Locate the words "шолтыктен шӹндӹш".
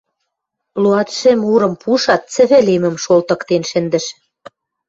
3.03-4.05